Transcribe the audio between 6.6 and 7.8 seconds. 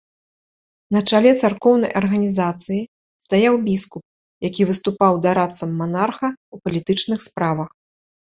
палітычных справах.